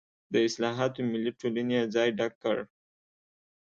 [0.33, 2.57] د اصلاحاتو ملي ټولنې یې ځای ډک کړ.